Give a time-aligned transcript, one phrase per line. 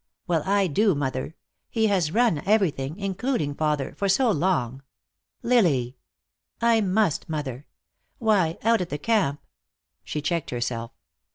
[0.25, 1.35] Well, I do, mother.
[1.69, 4.81] He has run everything, including father, for so long"
[5.53, 5.95] "Lily!"
[6.59, 7.67] "I must, mother.
[8.17, 9.41] Why, out at the camp"
[10.03, 10.89] She checked herself.